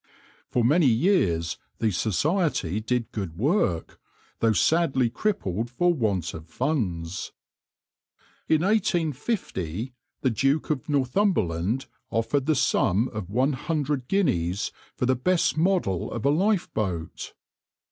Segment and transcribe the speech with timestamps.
[0.03, 3.99] \par For many years the Society did good work,
[4.39, 7.33] though sadly crippled for want of funds.
[8.49, 15.13] In 1850 the Duke of Northumberland offered the sum of one hundred guineas for the
[15.15, 17.35] best model of a lifeboat.